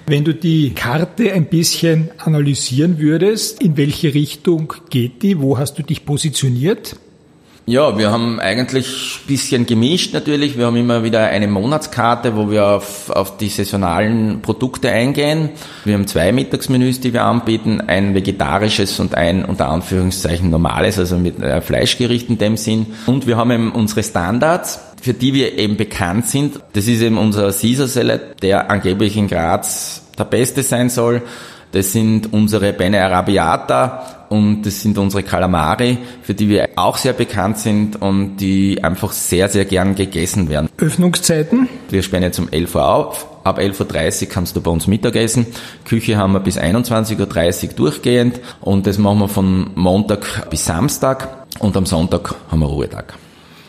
[0.07, 5.41] Wenn du die Karte ein bisschen analysieren würdest, in welche Richtung geht die?
[5.41, 6.97] Wo hast du dich positioniert?
[7.67, 10.59] Ja, wir haben eigentlich bisschen gemischt natürlich.
[10.59, 15.49] Wir haben immer wieder eine Monatskarte, wo wir auf, auf die saisonalen Produkte eingehen.
[15.87, 21.17] Wir haben zwei Mittagsmenüs, die wir anbieten, ein vegetarisches und ein unter Anführungszeichen normales, also
[21.17, 22.87] mit äh, Fleischgericht in dem Sinn.
[23.07, 26.61] Und wir haben eben unsere Standards, für die wir eben bekannt sind.
[26.75, 31.23] Das ist eben unser Caesar Salad, der angeblich in Graz der beste sein soll.
[31.75, 37.15] Das sind unsere Bene Arabiata und das sind unsere Calamari, für die wir auch sehr
[37.15, 40.69] bekannt sind und die einfach sehr, sehr gern gegessen werden.
[40.79, 41.69] Öffnungszeiten?
[41.91, 43.27] Wir sperren jetzt um 11 Uhr auf.
[43.43, 45.47] Ab 11.30 Uhr kannst du bei uns Mittagessen.
[45.85, 51.45] Küche haben wir bis 21.30 Uhr durchgehend und das machen wir von Montag bis Samstag
[51.59, 53.15] und am Sonntag haben wir Ruhetag.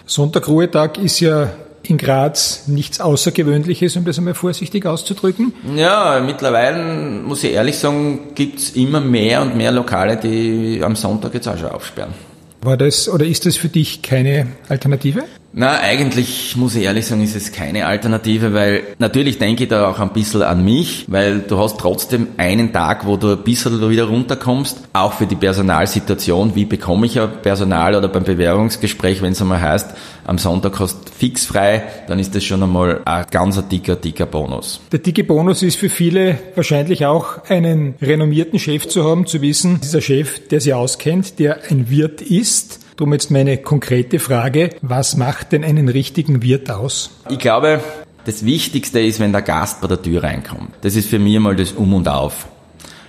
[0.05, 1.49] Sonntag Ruhetag ist ja
[1.89, 5.53] in Graz nichts Außergewöhnliches, um das einmal vorsichtig auszudrücken?
[5.75, 6.83] Ja, mittlerweile,
[7.21, 11.57] muss ich ehrlich sagen, gibt's immer mehr und mehr Lokale, die am Sonntag jetzt auch
[11.57, 12.13] schon aufsperren.
[12.61, 15.23] War das oder ist das für dich keine Alternative?
[15.57, 19.89] Na, eigentlich muss ich ehrlich sagen, ist es keine Alternative, weil natürlich denke ich da
[19.89, 23.89] auch ein bisschen an mich, weil du hast trotzdem einen Tag, wo du ein bisschen
[23.89, 29.31] wieder runterkommst, auch für die Personalsituation, wie bekomme ich ja Personal oder beim Bewerbungsgespräch, wenn
[29.31, 29.91] es einmal heißt,
[30.25, 34.81] am Sonntag hast fix frei, dann ist das schon einmal ein ganz dicker, dicker Bonus.
[34.91, 39.79] Der dicke Bonus ist für viele wahrscheinlich auch einen renommierten Chef zu haben, zu wissen,
[39.81, 45.17] dieser Chef, der sie auskennt, der ein Wirt ist, Drum jetzt meine konkrete Frage, was
[45.17, 47.09] macht denn einen richtigen Wirt aus?
[47.29, 47.81] Ich glaube,
[48.23, 50.69] das Wichtigste ist, wenn der Gast bei der Tür reinkommt.
[50.79, 52.47] Das ist für mich mal das Um und Auf.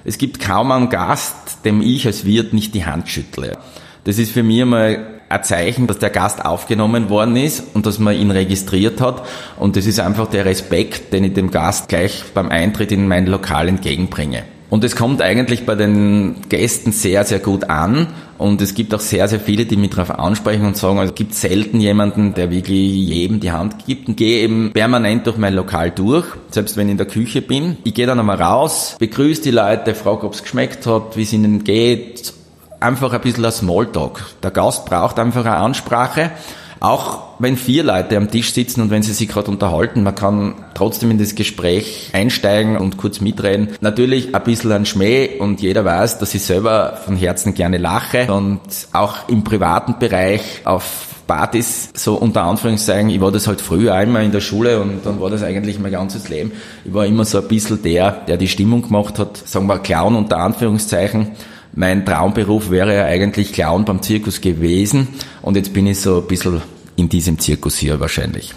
[0.04, 3.58] Es gibt kaum einen Gast, dem ich als Wirt nicht die Hand schüttle.
[4.02, 8.00] Das ist für mich mal ein Zeichen, dass der Gast aufgenommen worden ist und dass
[8.00, 9.24] man ihn registriert hat.
[9.56, 13.26] Und das ist einfach der Respekt, den ich dem Gast gleich beim Eintritt in mein
[13.26, 14.42] Lokal entgegenbringe.
[14.68, 18.08] Und es kommt eigentlich bei den Gästen sehr, sehr gut an.
[18.36, 21.14] Und es gibt auch sehr, sehr viele, die mich darauf ansprechen und sagen, also es
[21.14, 25.54] gibt selten jemanden, der wirklich jedem die Hand gibt und gehe eben permanent durch mein
[25.54, 27.76] Lokal durch, selbst wenn ich in der Küche bin.
[27.84, 31.32] Ich gehe dann einmal raus, begrüße die Leute, frage, ob es geschmeckt hat, wie es
[31.32, 32.34] ihnen geht.
[32.80, 34.26] Einfach ein bisschen ein Smalltalk.
[34.42, 36.32] Der Gast braucht einfach eine Ansprache.
[36.80, 40.54] Auch wenn vier Leute am Tisch sitzen und wenn sie sich gerade unterhalten, man kann
[40.74, 43.68] trotzdem in das Gespräch einsteigen und kurz mitreden.
[43.80, 48.32] Natürlich ein bisschen ein Schmäh und jeder weiß, dass ich selber von Herzen gerne lache
[48.32, 48.60] und
[48.92, 54.24] auch im privaten Bereich auf Partys, so unter Anführungszeichen, ich war das halt früher einmal
[54.24, 56.52] in der Schule und dann war das eigentlich mein ganzes Leben.
[56.84, 60.14] Ich war immer so ein bisschen der, der die Stimmung gemacht hat, sagen wir Clown
[60.14, 61.32] unter Anführungszeichen.
[61.76, 65.08] Mein Traumberuf wäre ja eigentlich Clown beim Zirkus gewesen
[65.42, 66.62] und jetzt bin ich so ein bisschen
[66.96, 68.54] in diesem Zirkus hier wahrscheinlich.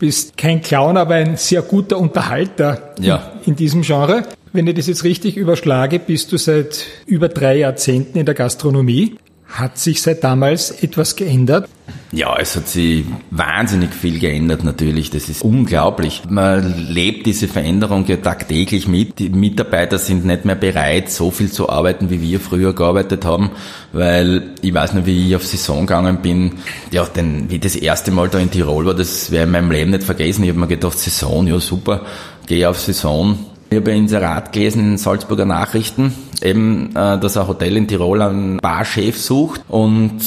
[0.00, 3.32] Bist kein Clown, aber ein sehr guter Unterhalter ja.
[3.44, 4.24] in, in diesem Genre.
[4.52, 9.16] Wenn ich das jetzt richtig überschlage, bist du seit über drei Jahrzehnten in der Gastronomie.
[9.50, 11.68] Hat sich seit damals etwas geändert?
[12.12, 15.10] Ja, es hat sich wahnsinnig viel geändert natürlich.
[15.10, 16.22] Das ist unglaublich.
[16.28, 19.18] Man lebt diese Veränderung ja tagtäglich mit.
[19.18, 23.50] Die Mitarbeiter sind nicht mehr bereit, so viel zu arbeiten, wie wir früher gearbeitet haben,
[23.92, 26.58] weil ich weiß noch, wie ich auf Saison gegangen bin.
[26.92, 29.90] Ja, denn wie das erste Mal da in Tirol war, das ich in meinem Leben
[29.90, 30.44] nicht vergessen.
[30.44, 32.02] Ich habe mir gedacht, Saison, ja super,
[32.46, 33.38] gehe auf Saison.
[33.72, 38.20] Ich habe ein Inserat gelesen in Salzburger Nachrichten, eben, äh, dass ein Hotel in Tirol
[38.20, 40.18] einen Barchef sucht und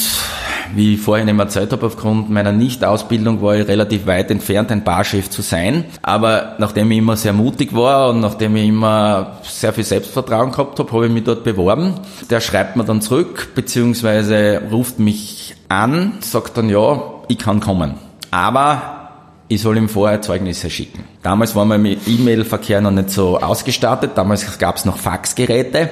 [0.74, 4.86] wie ich vorhin eben erzählt habe, aufgrund meiner Nicht-Ausbildung war ich relativ weit entfernt, ein
[4.86, 5.84] Barchef zu sein.
[6.02, 10.80] Aber nachdem ich immer sehr mutig war und nachdem ich immer sehr viel Selbstvertrauen gehabt
[10.80, 11.96] habe, habe ich mich dort beworben.
[12.30, 17.96] Der schreibt mir dann zurück, beziehungsweise ruft mich an, sagt dann, ja, ich kann kommen.
[18.32, 19.10] Aber
[19.50, 21.13] ich soll ihm vorher Zeugnisse schicken.
[21.24, 24.12] Damals war mein E-Mail-Verkehr noch nicht so ausgestattet.
[24.16, 25.90] Damals gab es noch Faxgeräte.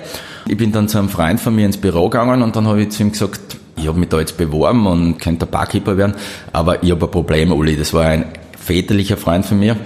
[0.48, 2.90] Ich bin dann zu einem Freund von mir ins Büro gegangen und dann habe ich
[2.90, 3.40] zu ihm gesagt,
[3.78, 6.16] ich habe mich da jetzt beworben und könnte Barkeeper werden,
[6.52, 7.78] aber ich habe ein Problem, Uli.
[7.78, 8.26] Das war ein
[8.60, 9.78] väterlicher Freund von mir.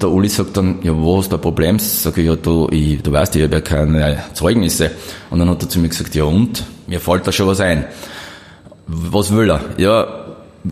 [0.00, 1.78] Der Uli sagt dann, ja, wo hast du ein Problem?
[1.78, 4.90] Sag ich, ja, du, ich, du weißt, ich habe ja keine Zeugnisse.
[5.30, 6.62] Und dann hat er zu mir gesagt, ja und?
[6.86, 7.86] Mir fällt da schon was ein.
[8.86, 9.60] Was will er?
[9.78, 10.06] Ja,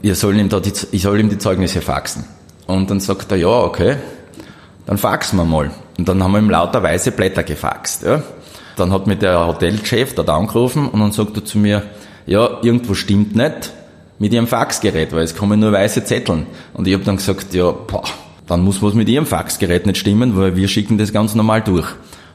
[0.03, 2.25] ich soll ihm, da die, ich soll ihm die Zeugnisse faxen.
[2.67, 3.97] Und dann sagt er, ja, okay,
[4.89, 5.71] dann faxen wir mal.
[5.99, 8.05] Und dann haben wir ihm lauter weiße Blätter gefaxt.
[8.05, 8.23] Ja.
[8.77, 11.83] Dann hat mir der Hotelchef dort angerufen und dann sagt er zu mir,
[12.27, 13.71] ja, irgendwo stimmt nicht
[14.19, 16.47] mit ihrem Faxgerät, weil es kommen nur weiße Zetteln.
[16.73, 18.05] Und ich habe dann gesagt, ja, boah,
[18.47, 21.89] dann muss was mit ihrem Faxgerät nicht stimmen, weil wir schicken das ganz normal durch.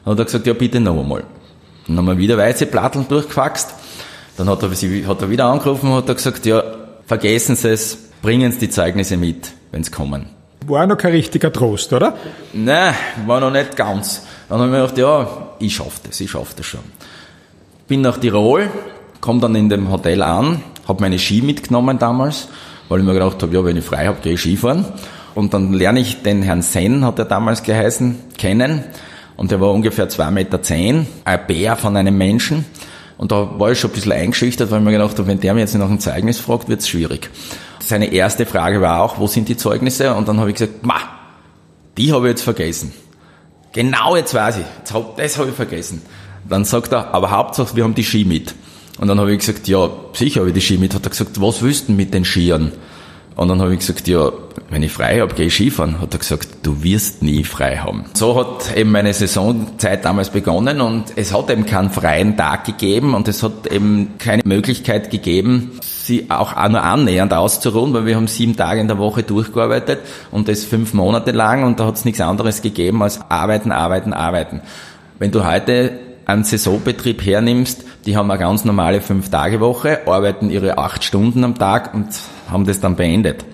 [0.04, 1.24] Dann hat er gesagt, ja, bitte noch einmal.
[1.88, 3.74] Dann haben wir wieder weiße Platteln durchgefaxt.
[4.36, 6.62] Dann hat er, hat er wieder angerufen und hat er gesagt, ja,
[7.04, 10.26] vergessen Sie es, bringen Sie die Zeugnisse mit, wenn Sie kommen.
[10.66, 12.14] War noch kein richtiger Trost, oder?
[12.52, 12.94] Nein,
[13.26, 14.22] war noch nicht ganz.
[14.48, 16.80] Dann habe ich mir gedacht, ja, ich schaffe das, ich schaffe das schon.
[17.86, 18.70] Bin nach Tirol,
[19.20, 22.48] komme dann in dem Hotel an, habe meine Ski mitgenommen damals,
[22.88, 24.86] weil ich mir gedacht habe, ja, wenn ich frei habe, gehe ich Skifahren.
[25.34, 28.84] Und dann lerne ich den Herrn Sen, hat er damals geheißen, kennen.
[29.36, 32.64] Und der war ungefähr zwei Meter, zehn, ein Bär von einem Menschen.
[33.18, 35.54] Und da war ich schon ein bisschen eingeschüchtert, weil ich mir gedacht habe, wenn der
[35.54, 37.30] mir jetzt nach einem Zeugnis fragt, wird es schwierig.
[37.86, 40.14] Seine erste Frage war auch, wo sind die Zeugnisse?
[40.14, 40.96] Und dann habe ich gesagt, ma,
[41.98, 42.92] die habe ich jetzt vergessen.
[43.74, 44.64] Genau jetzt weiß ich,
[45.16, 46.00] das habe ich vergessen.
[46.48, 48.54] Dann sagt er, aber Hauptsache, wir haben die Ski mit.
[48.98, 50.94] Und dann habe ich gesagt, ja, sicher habe ich die Ski mit.
[50.94, 52.72] Hat er gesagt, was willst du mit den Skiern?
[53.36, 54.30] Und dann habe ich gesagt, ja,
[54.70, 56.00] wenn ich frei habe, gehe ich Skifahren.
[56.00, 58.04] Hat er gesagt, du wirst nie frei haben.
[58.14, 63.14] So hat eben meine Saisonzeit damals begonnen und es hat eben keinen freien Tag gegeben
[63.14, 68.28] und es hat eben keine Möglichkeit gegeben, sie auch nur annähernd auszuruhen, weil wir haben
[68.28, 72.04] sieben Tage in der Woche durchgearbeitet und das fünf Monate lang und da hat es
[72.04, 74.60] nichts anderes gegeben als arbeiten, arbeiten, arbeiten.
[75.18, 81.04] Wenn du heute einen Saisonbetrieb hernimmst, die haben eine ganz normale Fünf-Tage-Woche, arbeiten ihre acht
[81.04, 82.08] Stunden am Tag und
[82.54, 83.44] haben das dann beendet.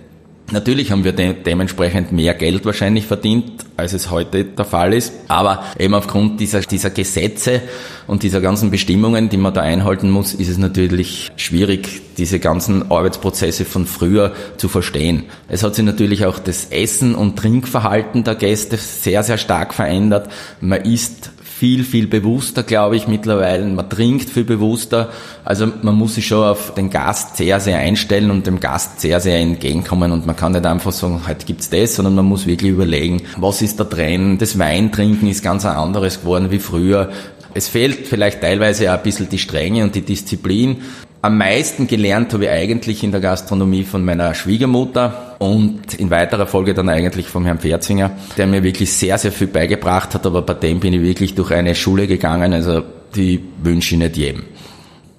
[0.52, 5.12] Natürlich haben wir de dementsprechend mehr Geld wahrscheinlich verdient, als es heute der Fall ist.
[5.28, 7.62] Aber eben aufgrund dieser, dieser Gesetze
[8.08, 12.90] und dieser ganzen Bestimmungen, die man da einhalten muss, ist es natürlich schwierig, diese ganzen
[12.90, 15.24] Arbeitsprozesse von früher zu verstehen.
[15.46, 20.30] Es hat sich natürlich auch das Essen- und Trinkverhalten der Gäste sehr, sehr stark verändert.
[20.60, 23.66] Man isst viel, viel bewusster, glaube ich, mittlerweile.
[23.66, 25.10] Man trinkt viel bewusster.
[25.44, 29.20] Also man muss sich schon auf den Gast sehr, sehr einstellen und dem Gast sehr,
[29.20, 30.10] sehr entgegenkommen.
[30.10, 33.60] Und man kann nicht einfach sagen, heute gibt's das, sondern man muss wirklich überlegen, was
[33.60, 34.40] ist der Trend.
[34.40, 37.10] Das Weintrinken ist ganz ein anderes geworden wie früher.
[37.52, 40.78] Es fehlt vielleicht teilweise auch ein bisschen die Strenge und die Disziplin.
[41.22, 46.46] Am meisten gelernt habe ich eigentlich in der Gastronomie von meiner Schwiegermutter und in weiterer
[46.46, 50.40] Folge dann eigentlich vom Herrn Pferzinger, der mir wirklich sehr, sehr viel beigebracht hat, aber
[50.40, 52.82] bei dem bin ich wirklich durch eine Schule gegangen, also
[53.14, 54.44] die wünsche ich nicht jedem.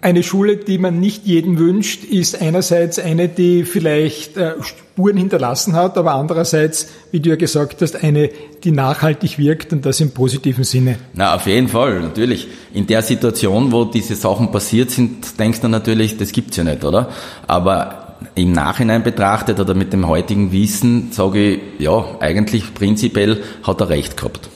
[0.04, 5.76] Eine Schule, die man nicht jedem wünscht, ist einerseits eine, die vielleicht äh, Spuren hinterlassen
[5.76, 8.32] hat, aber andererseits, wie du ja gesagt hast, eine,
[8.64, 10.98] die nachhaltig wirkt und das im positiven Sinne.
[11.14, 12.48] Na, auf jeden Fall, natürlich.
[12.74, 16.84] In der Situation, wo diese Sachen passiert sind, denkst du natürlich, das gibt's ja nicht,
[16.84, 17.10] oder?
[17.46, 23.82] Aber im Nachhinein betrachtet oder mit dem heutigen Wissen sage ich, ja, eigentlich prinzipiell hat
[23.82, 24.50] er recht gehabt.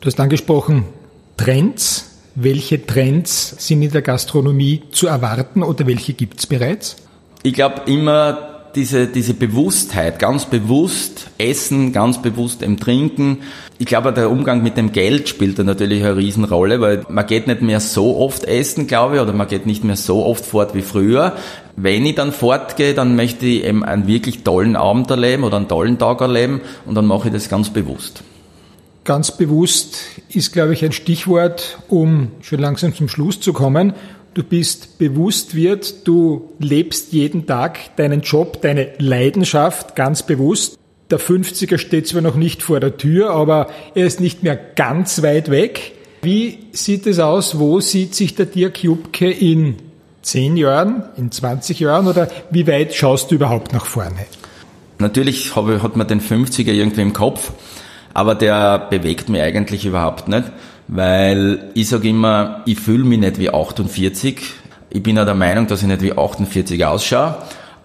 [0.00, 0.84] Du hast angesprochen,
[1.36, 2.05] Trends
[2.36, 6.96] welche Trends sind in der Gastronomie zu erwarten oder welche gibt es bereits?
[7.42, 13.38] Ich glaube immer diese, diese Bewusstheit, ganz bewusst essen, ganz bewusst im Trinken.
[13.78, 17.46] Ich glaube, der Umgang mit dem Geld spielt da natürlich eine Riesenrolle, weil man geht
[17.46, 20.74] nicht mehr so oft essen, glaube ich, oder man geht nicht mehr so oft fort
[20.74, 21.32] wie früher.
[21.76, 25.68] Wenn ich dann fortgehe, dann möchte ich eben einen wirklich tollen Abend erleben oder einen
[25.68, 28.22] tollen Tag erleben und dann mache ich das ganz bewusst.
[29.06, 29.98] Ganz bewusst
[30.30, 33.94] ist, glaube ich, ein Stichwort, um schon langsam zum Schluss zu kommen.
[34.34, 40.76] Du bist bewusst wird, du lebst jeden Tag deinen Job, deine Leidenschaft ganz bewusst.
[41.08, 45.22] Der 50er steht zwar noch nicht vor der Tür, aber er ist nicht mehr ganz
[45.22, 45.92] weit weg.
[46.22, 47.60] Wie sieht es aus?
[47.60, 49.76] Wo sieht sich der Dirk Jubke in
[50.22, 54.26] 10 Jahren, in 20 Jahren oder wie weit schaust du überhaupt nach vorne?
[54.98, 57.52] Natürlich hat man den 50er irgendwie im Kopf
[58.16, 60.44] aber der bewegt mich eigentlich überhaupt nicht,
[60.88, 64.40] weil ich sage immer, ich fühle mich nicht wie 48.
[64.88, 67.34] Ich bin ja der Meinung, dass ich nicht wie 48 ausschaue.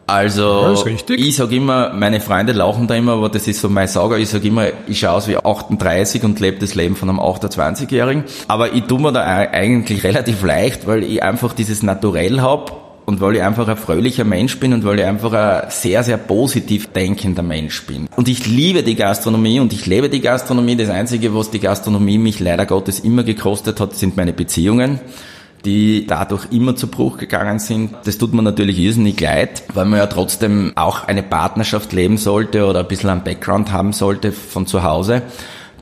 [0.08, 4.18] Also ich sage immer, meine Freunde lachen da immer, aber das ist so mein Sauger,
[4.20, 8.24] ich sage immer, ich schaue aus wie 38 und lebe das Leben von einem 28-Jährigen.
[8.48, 12.72] Aber ich tue mir da eigentlich relativ leicht, weil ich einfach dieses Naturell habe
[13.12, 16.18] und weil ich einfach ein fröhlicher Mensch bin und weil ich einfach ein sehr, sehr
[16.18, 18.08] positiv denkender Mensch bin.
[18.16, 20.76] Und ich liebe die Gastronomie und ich lebe die Gastronomie.
[20.76, 25.00] Das Einzige, was die Gastronomie mich leider Gottes immer gekostet hat, sind meine Beziehungen
[25.66, 27.94] die dadurch immer zu Bruch gegangen sind.
[28.06, 32.66] Das tut mir natürlich irrsinnig leid, weil man ja trotzdem auch eine Partnerschaft leben sollte
[32.66, 35.22] oder ein bisschen einen Background haben sollte von zu Hause.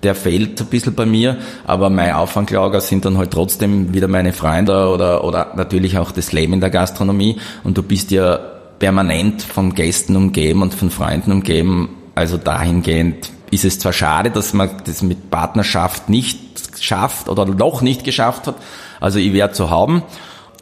[0.03, 4.31] Der fehlt ein bisschen bei mir, aber mein Auffanglager sind dann halt trotzdem wieder meine
[4.31, 8.39] Freunde oder, oder natürlich auch das Leben in der Gastronomie und du bist ja
[8.79, 11.89] permanent von Gästen umgeben und von Freunden umgeben.
[12.15, 16.39] Also dahingehend ist es zwar schade, dass man das mit Partnerschaft nicht
[16.79, 18.55] schafft oder noch nicht geschafft hat,
[18.99, 20.03] also ich werde zu haben.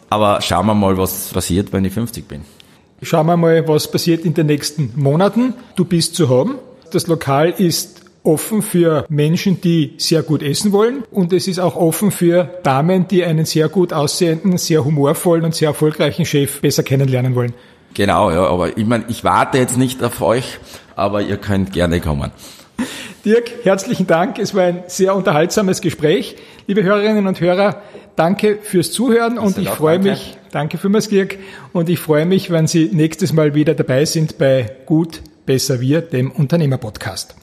[0.10, 2.42] Aber schauen wir mal, was passiert, wenn ich 50 bin.
[3.02, 5.54] Schauen wir mal, was passiert in den nächsten Monaten.
[5.76, 6.56] Du bist zu haben.
[6.92, 11.04] Das Lokal ist offen für Menschen, die sehr gut essen wollen.
[11.12, 15.56] Und es ist auch offen für Damen, die einen sehr gut aussehenden, sehr humorvollen und
[15.56, 17.54] sehr erfolgreichen Chef besser kennenlernen wollen.
[17.94, 20.60] Genau, ja, aber ich meine, ich warte jetzt nicht auf euch,
[20.96, 22.32] aber ihr könnt gerne kommen.
[23.24, 24.38] Dirk, herzlichen Dank.
[24.40, 26.36] Es war ein sehr unterhaltsames Gespräch.
[26.68, 27.82] Liebe Hörerinnen und Hörer,
[28.18, 30.10] danke fürs Zuhören und ich freue danke.
[30.10, 31.38] mich, danke für Dirk,
[31.72, 36.02] und ich freue mich, wenn Sie nächstes Mal wieder dabei sind bei Gut, Besser Wir,
[36.02, 37.38] dem Unternehmerpodcast.